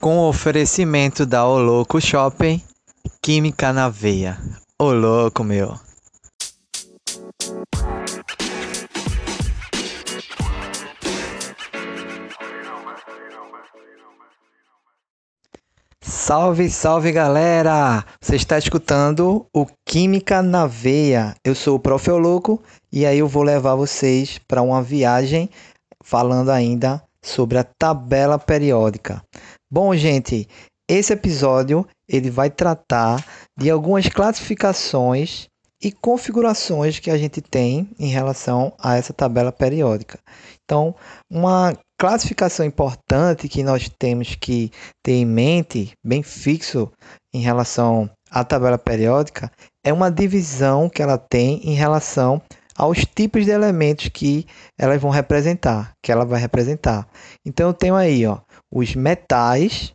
[0.00, 2.62] com o oferecimento da O Louco Shopping,
[3.22, 4.38] Química na Veia.
[4.78, 5.74] Ô louco, meu.
[16.02, 18.04] Salve, salve galera!
[18.20, 21.34] Você está escutando o Química na Veia.
[21.44, 22.10] Eu sou o Prof.
[22.10, 25.48] Louco e aí eu vou levar vocês para uma viagem
[26.02, 29.22] falando ainda sobre a tabela periódica.
[29.70, 30.48] Bom, gente,
[30.88, 33.24] esse episódio ele vai tratar
[33.58, 35.48] de algumas classificações
[35.82, 40.20] e configurações que a gente tem em relação a essa tabela periódica.
[40.64, 40.94] Então,
[41.28, 44.70] uma classificação importante que nós temos que
[45.02, 46.90] ter em mente, bem fixo
[47.34, 49.50] em relação à tabela periódica,
[49.84, 52.40] é uma divisão que ela tem em relação
[52.76, 54.46] aos tipos de elementos que
[54.78, 57.08] elas vão representar, que ela vai representar.
[57.44, 58.38] Então eu tenho aí, ó,
[58.76, 59.94] os metais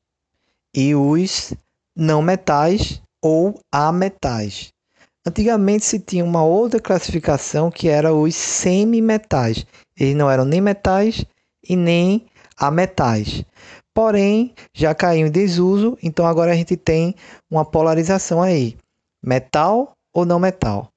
[0.76, 1.54] e os
[1.96, 4.74] não metais ou ametais.
[5.24, 9.68] Antigamente se tinha uma outra classificação que era os semimetais.
[9.96, 11.24] Eles não eram nem metais
[11.64, 12.26] e nem
[12.58, 13.46] ametais.
[13.94, 17.14] Porém, já caiu em desuso, então agora a gente tem
[17.52, 18.76] uma polarização aí:
[19.22, 20.91] metal ou não metal.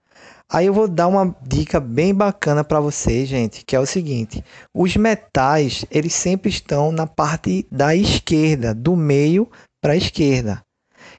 [0.50, 4.44] Aí eu vou dar uma dica bem bacana para vocês, gente, que é o seguinte:
[4.74, 9.50] os metais, eles sempre estão na parte da esquerda, do meio
[9.82, 10.62] para a esquerda.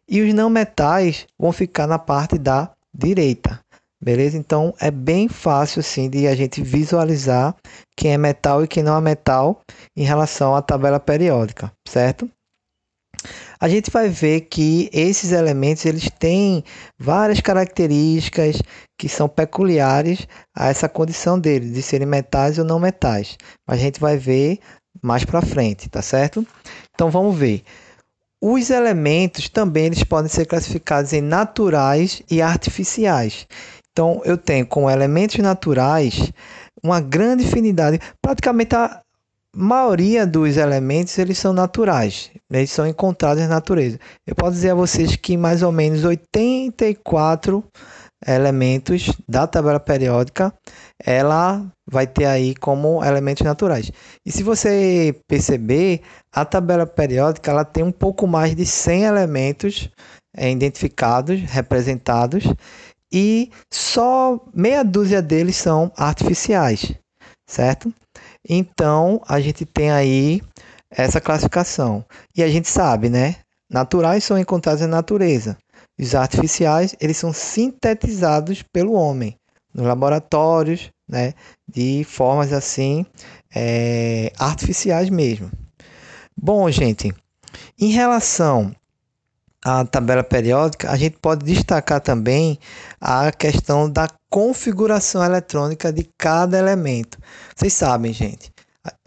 [0.08, 3.60] E os não metais vão ficar na parte da direita.
[4.02, 4.38] Beleza?
[4.38, 7.56] Então é bem fácil assim de a gente visualizar
[7.98, 9.62] quem é metal e quem não é metal
[9.98, 12.30] em relação à tabela periódica, certo?
[13.60, 16.64] A gente vai ver que esses elementos eles têm
[16.98, 18.62] várias características
[18.98, 23.38] que são peculiares a essa condição deles, de serem metais ou não metais.
[23.68, 24.60] A gente vai ver
[25.02, 26.46] mais para frente, tá certo?
[26.94, 27.64] Então vamos ver.
[28.42, 33.48] Os elementos também eles podem ser classificados em naturais e artificiais.
[33.92, 36.32] Então eu tenho como elementos naturais
[36.84, 39.02] uma grande afinidade, praticamente a,
[39.56, 43.98] maioria dos elementos eles são naturais, eles são encontrados na natureza.
[44.28, 47.64] Eu posso dizer a vocês que mais ou menos 84
[48.28, 50.54] elementos da tabela periódica
[51.04, 53.92] ela vai ter aí como elementos naturais.
[54.26, 56.02] E se você perceber,
[56.34, 59.90] a tabela periódica ela tem um pouco mais de 100 elementos
[60.36, 62.44] é, identificados, representados,
[63.12, 66.94] e só meia dúzia deles são artificiais,
[67.48, 67.94] certo?
[68.48, 70.42] Então, a gente tem aí
[70.90, 72.06] essa classificação.
[72.36, 73.36] E a gente sabe, né?
[73.70, 75.58] Naturais são encontrados na natureza.
[76.00, 79.38] Os artificiais, eles são sintetizados pelo homem
[79.74, 81.34] nos laboratórios, né?
[81.68, 83.06] De formas assim,
[83.54, 85.52] é, artificiais mesmo.
[86.38, 87.14] Bom, gente,
[87.80, 88.76] em relação
[89.64, 92.60] à tabela periódica, a gente pode destacar também
[93.08, 97.20] a questão da configuração eletrônica de cada elemento.
[97.56, 98.52] Vocês sabem, gente,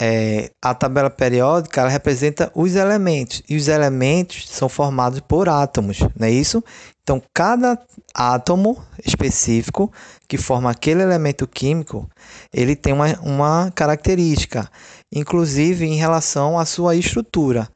[0.00, 5.98] é, a tabela periódica ela representa os elementos e os elementos são formados por átomos,
[6.16, 6.62] não é isso?
[7.02, 7.76] Então, cada
[8.14, 9.92] átomo específico
[10.28, 12.08] que forma aquele elemento químico,
[12.54, 14.70] ele tem uma, uma característica,
[15.12, 17.68] inclusive em relação à sua estrutura.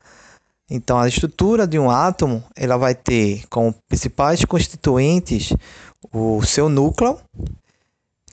[0.75, 5.53] Então, a estrutura de um átomo ela vai ter como principais constituintes
[6.11, 7.19] o seu núcleo,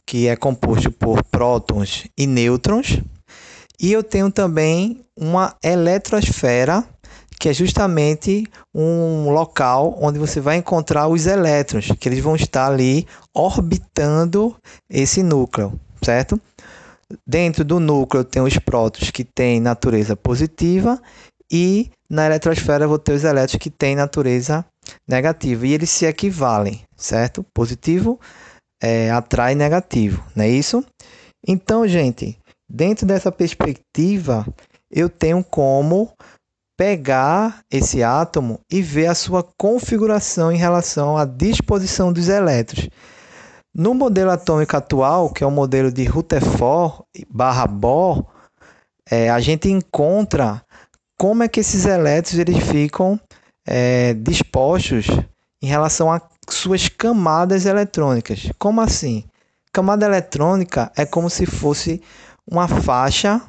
[0.05, 3.01] que é composto por prótons e nêutrons,
[3.77, 6.81] e eu tenho também uma eletrosfera,
[7.37, 12.67] que é justamente um local onde você vai encontrar os elétrons, que eles vão estar
[12.67, 13.05] ali
[13.35, 14.55] orbitando
[14.89, 16.39] esse núcleo, certo?
[17.27, 21.01] Dentro do núcleo tem os prótons que têm natureza positiva
[21.51, 24.65] e na eletrosfera vou ter os elétrons que têm natureza
[25.07, 27.45] negativa e eles se equivalem, certo?
[27.53, 28.19] Positivo
[28.81, 30.83] é, atrai negativo, não é isso?
[31.47, 32.37] Então, gente,
[32.67, 34.45] dentro dessa perspectiva,
[34.91, 36.11] eu tenho como
[36.77, 42.89] pegar esse átomo e ver a sua configuração em relação à disposição dos elétrons.
[43.75, 48.25] No modelo atômico atual, que é o modelo de Rutherford barra Bohr,
[49.09, 50.63] é, a gente encontra
[51.19, 53.19] como é que esses elétrons eles ficam
[53.67, 55.05] é, dispostos
[55.61, 58.49] em relação a suas camadas eletrônicas.
[58.57, 59.25] Como assim?
[59.73, 62.01] Camada eletrônica é como se fosse
[62.49, 63.41] uma faixa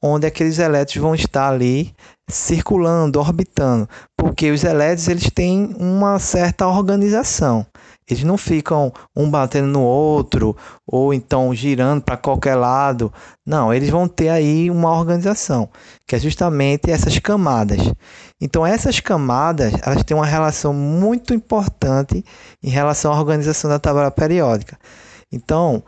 [0.00, 1.92] onde aqueles elétrons vão estar ali
[2.30, 7.66] circulando, orbitando, porque os elétrons eles têm uma certa organização.
[8.08, 10.56] Eles não ficam um batendo no outro
[10.86, 13.12] ou então girando para qualquer lado.
[13.46, 15.68] Não, eles vão ter aí uma organização,
[16.06, 17.80] que é justamente essas camadas.
[18.40, 22.24] Então essas camadas, elas têm uma relação muito importante
[22.62, 24.78] em relação à organização da tabela periódica.
[25.30, 25.82] Então,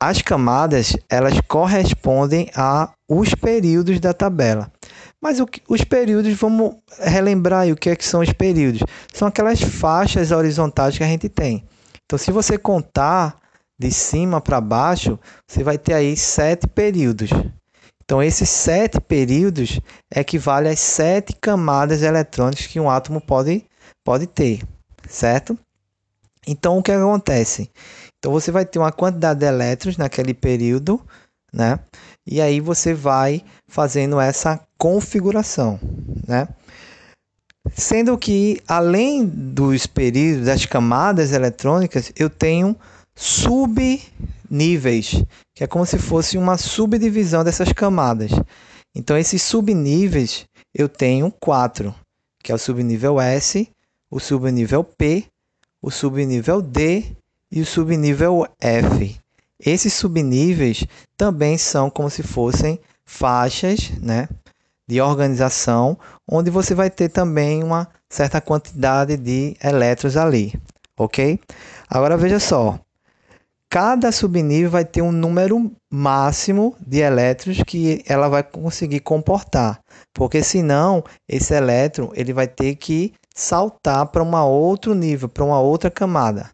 [0.00, 4.70] as camadas, elas correspondem a os períodos da tabela.
[5.24, 8.82] Mas o, os períodos, vamos relembrar o que, é que são os períodos.
[9.10, 11.64] São aquelas faixas horizontais que a gente tem.
[12.04, 13.40] Então, se você contar
[13.78, 15.18] de cima para baixo,
[15.48, 17.30] você vai ter aí sete períodos.
[18.04, 19.80] Então, esses sete períodos
[20.14, 23.64] equivalem às sete camadas eletrônicas que um átomo pode,
[24.04, 24.60] pode ter,
[25.08, 25.58] certo?
[26.46, 27.70] Então, o que acontece?
[28.18, 31.00] Então, você vai ter uma quantidade de elétrons naquele período,
[31.50, 31.80] né?
[32.26, 35.80] E aí você vai fazendo essa configuração,
[36.28, 36.46] né?
[37.72, 42.76] Sendo que além dos períodos, das camadas eletrônicas, eu tenho
[43.14, 44.04] subníveis,
[45.54, 48.30] que é como se fosse uma subdivisão dessas camadas.
[48.94, 50.44] Então esses subníveis
[50.74, 51.94] eu tenho quatro,
[52.42, 53.66] que é o subnível S,
[54.10, 55.24] o subnível P,
[55.80, 57.04] o subnível D
[57.50, 59.16] e o subnível F.
[59.58, 60.84] Esses subníveis
[61.16, 64.28] também são como se fossem faixas, né?
[64.86, 65.98] De organização,
[66.28, 70.54] onde você vai ter também uma certa quantidade de elétrons ali,
[70.98, 71.40] ok?
[71.88, 72.78] Agora veja só,
[73.68, 79.80] cada subnível vai ter um número máximo de elétrons que ela vai conseguir comportar,
[80.12, 85.60] porque senão esse elétron ele vai ter que saltar para um outro nível, para uma
[85.60, 86.50] outra camada,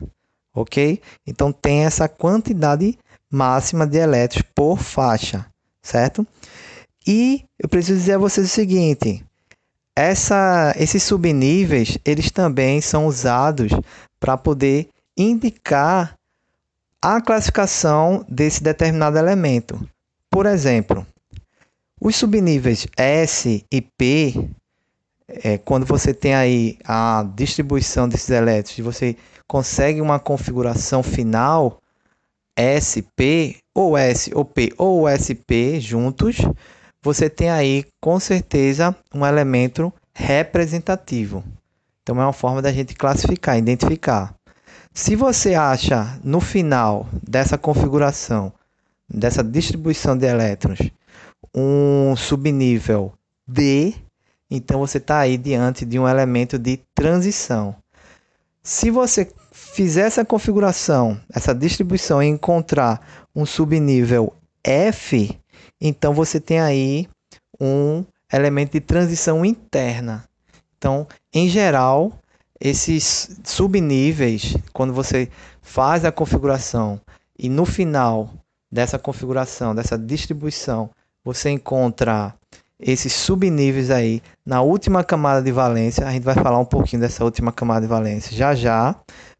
[0.54, 1.00] ok?
[1.26, 2.98] Então tem essa quantidade
[3.30, 5.46] máxima de elétrons por faixa,
[5.82, 6.26] certo?
[7.06, 9.24] E eu preciso dizer a vocês o seguinte:
[9.96, 13.72] essa, esses subníveis eles também são usados
[14.18, 16.14] para poder indicar
[17.02, 19.80] a classificação desse determinado elemento.
[20.30, 21.06] Por exemplo,
[22.00, 24.48] os subníveis S e P,
[25.28, 29.16] é, quando você tem aí a distribuição desses elétrons, você
[29.46, 31.80] consegue uma configuração final
[32.56, 36.36] SP ou S ou P ou SP juntos,
[37.02, 41.42] você tem aí com certeza um elemento representativo.
[42.02, 44.34] Então é uma forma da gente classificar, identificar.
[44.92, 48.52] Se você acha no final dessa configuração,
[49.08, 50.78] dessa distribuição de elétrons,
[51.54, 53.12] um subnível
[53.46, 53.94] D,
[54.50, 57.74] então você está aí diante de um elemento de transição.
[58.62, 65.39] Se você fizer essa configuração, essa distribuição e encontrar um subnível F,
[65.80, 67.08] então você tem aí
[67.60, 70.24] um elemento de transição interna.
[70.76, 72.12] Então, em geral,
[72.60, 75.28] esses subníveis, quando você
[75.62, 77.00] faz a configuração
[77.38, 78.30] e no final
[78.70, 80.90] dessa configuração, dessa distribuição,
[81.24, 82.34] você encontra
[82.78, 86.06] esses subníveis aí na última camada de valência.
[86.06, 88.94] A gente vai falar um pouquinho dessa última camada de valência já já,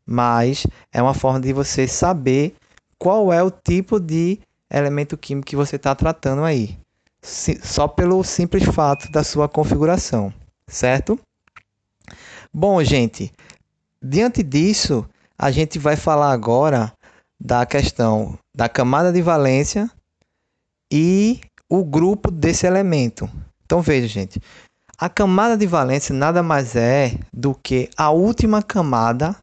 [0.05, 2.55] mas é uma forma de você saber
[2.99, 4.39] qual é o tipo de
[4.71, 6.79] elemento químico que você está tratando aí,
[7.23, 10.33] só pelo simples fato da sua configuração,
[10.67, 11.19] certo?
[12.53, 13.33] Bom, gente,
[14.03, 15.07] diante disso,
[15.39, 16.93] a gente vai falar agora
[17.39, 19.91] da questão da camada de valência
[20.93, 23.31] e o grupo desse elemento.
[23.65, 24.41] Então veja, gente,
[24.99, 29.35] a camada de valência nada mais é do que a última camada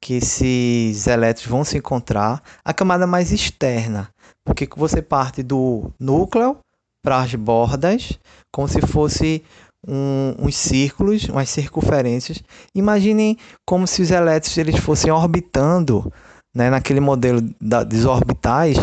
[0.00, 4.10] que esses elétrons vão se encontrar, a camada mais externa,
[4.44, 6.58] porque você parte do núcleo
[7.02, 8.18] para as bordas,
[8.52, 9.42] como se fosse
[9.86, 12.42] um, uns círculos, umas circunferências.
[12.74, 13.36] Imaginem
[13.66, 16.12] como se os elétrons eles fossem orbitando
[16.54, 18.78] né, naquele modelo da, dos orbitais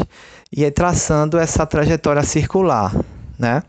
[0.51, 2.93] e traçando essa trajetória circular.
[3.39, 3.63] Né?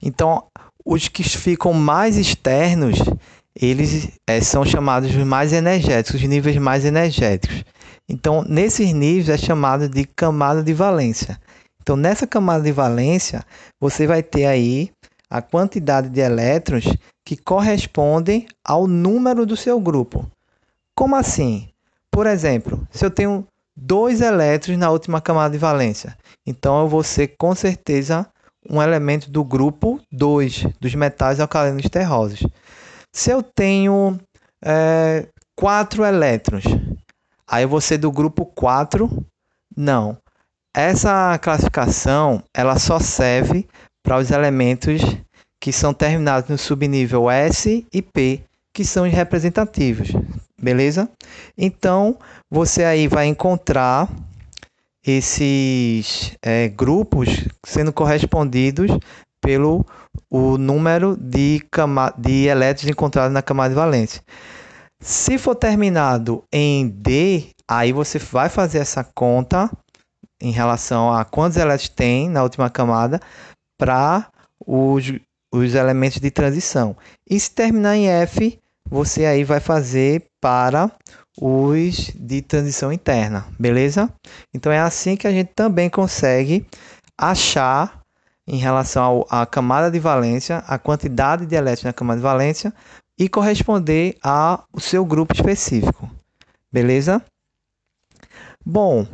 [0.00, 0.44] Então,
[0.84, 2.98] os que ficam mais externos,
[3.54, 7.64] eles é, são chamados de mais energéticos, os níveis mais energéticos.
[8.08, 11.40] Então, nesses níveis é chamado de camada de valência.
[11.80, 13.44] Então, nessa camada de valência,
[13.80, 14.90] você vai ter aí
[15.28, 16.84] a quantidade de elétrons
[17.24, 20.30] que correspondem ao número do seu grupo.
[20.94, 21.68] Como assim?
[22.10, 26.16] Por exemplo, se eu tenho dois elétrons na última camada de valência,
[26.46, 28.28] então eu vou ser com certeza
[28.68, 32.46] um elemento do grupo 2 dos metais alcalinos terrosos.
[33.10, 34.18] Se eu tenho
[34.62, 36.64] é, quatro elétrons,
[37.46, 39.24] aí você do grupo 4,
[39.76, 40.16] não.
[40.74, 43.66] Essa classificação ela só serve
[44.02, 45.02] para os elementos
[45.60, 50.08] que são terminados no subnível S e P, que são representativos,
[50.60, 51.08] beleza?
[51.56, 52.18] Então,
[52.50, 54.08] você aí vai encontrar
[55.06, 57.28] esses é, grupos
[57.64, 58.90] sendo correspondidos
[59.40, 59.84] pelo
[60.30, 61.60] o número de,
[62.18, 64.22] de elétrons encontrados na camada de valência.
[65.02, 69.68] Se for terminado em D, aí você vai fazer essa conta
[70.40, 73.20] em relação a quantos elétrons tem na última camada
[73.76, 74.28] para
[74.64, 75.12] os,
[75.52, 76.96] os elementos de transição.
[77.28, 78.56] E se terminar em F,
[78.88, 80.88] você aí vai fazer para
[81.36, 84.08] os de transição interna, beleza?
[84.54, 86.64] Então é assim que a gente também consegue
[87.18, 88.02] achar
[88.46, 92.72] em relação à camada de valência, a quantidade de elétrons na camada de valência
[93.22, 96.10] e corresponder ao seu grupo específico,
[96.72, 97.24] beleza?
[98.66, 99.06] Bom,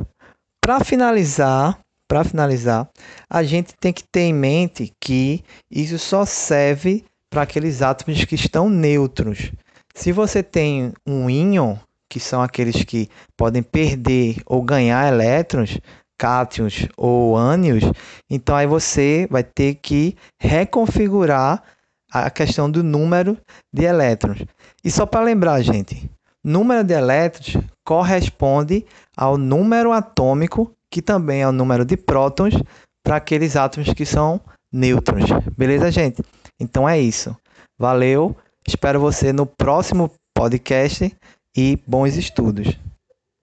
[0.59, 2.89] para finalizar, para finalizar,
[3.29, 8.33] a gente tem que ter em mente que isso só serve para aqueles átomos que
[8.33, 9.51] estão neutros.
[9.93, 11.75] Se você tem um íon,
[12.09, 15.77] que são aqueles que podem perder ou ganhar elétrons,
[16.17, 17.83] cátions ou ânions,
[18.27, 21.61] então aí você vai ter que reconfigurar
[22.11, 23.37] a questão do número
[23.73, 24.43] de elétrons.
[24.83, 26.09] E só para lembrar, gente,
[26.43, 28.85] número de elétrons corresponde
[29.15, 32.55] ao número atômico, que também é o número de prótons,
[33.03, 35.29] para aqueles átomos que são nêutrons.
[35.57, 36.23] Beleza, gente?
[36.59, 37.35] Então é isso.
[37.77, 38.35] Valeu.
[38.67, 41.15] Espero você no próximo podcast
[41.55, 42.77] e bons estudos.